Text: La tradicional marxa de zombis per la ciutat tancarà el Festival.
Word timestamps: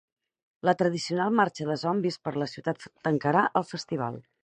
La 0.69 0.73
tradicional 0.79 1.35
marxa 1.41 1.69
de 1.73 1.77
zombis 1.83 2.19
per 2.25 2.35
la 2.45 2.51
ciutat 2.57 2.91
tancarà 3.11 3.49
el 3.63 3.73
Festival. 3.75 4.23